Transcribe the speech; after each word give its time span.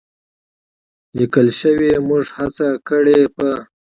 لیکل 1.17 1.47
شوې، 1.59 1.91
موږ 2.07 2.23
هڅه 2.37 2.67
کړې 2.87 3.19
په 3.35 3.47